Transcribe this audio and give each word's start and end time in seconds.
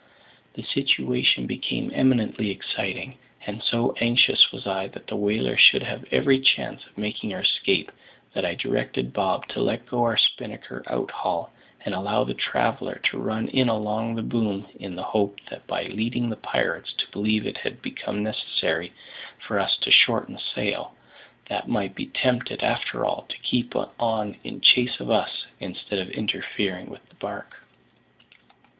The 0.55 0.63
situation 0.63 1.45
became 1.45 1.91
eminently 1.93 2.49
exciting; 2.49 3.19
and 3.45 3.61
so 3.61 3.93
anxious 3.99 4.51
was 4.51 4.65
I 4.65 4.87
that 4.87 5.05
the 5.05 5.15
whaler 5.15 5.55
should 5.57 5.83
have 5.83 6.05
every 6.11 6.39
chance 6.39 6.83
of 6.87 6.97
making 6.97 7.29
her 7.29 7.41
escape, 7.41 7.91
that 8.33 8.43
I 8.43 8.55
directed 8.55 9.13
Bob 9.13 9.47
to 9.49 9.61
let 9.61 9.85
go 9.85 10.01
our 10.03 10.17
spinnaker 10.17 10.81
out 10.87 11.11
haul, 11.11 11.53
and 11.85 11.93
allow 11.93 12.23
the 12.23 12.33
traveller 12.33 12.99
to 13.11 13.19
run 13.19 13.47
in 13.49 13.69
along 13.69 14.15
the 14.15 14.23
boom, 14.23 14.65
in 14.79 14.95
the 14.95 15.03
hope 15.03 15.39
that, 15.51 15.67
by 15.67 15.83
leading 15.83 16.31
the 16.31 16.35
pirates 16.35 16.93
to 16.93 17.11
believe 17.11 17.45
it 17.45 17.57
had 17.57 17.79
become 17.83 18.23
necessary 18.23 18.93
for 19.37 19.59
us 19.59 19.77
to 19.81 19.91
shorten 19.91 20.39
sail, 20.39 20.95
they 21.47 21.61
might 21.67 21.93
be 21.93 22.07
tempted, 22.07 22.63
after 22.63 23.05
all, 23.05 23.27
to 23.29 23.37
keep 23.37 23.75
on 23.75 24.35
in 24.43 24.61
chase 24.61 24.99
of 24.99 25.11
us, 25.11 25.45
instead 25.59 25.99
of 25.99 26.09
interfering 26.09 26.89
with 26.89 27.07
the 27.07 27.15
barque. 27.19 27.55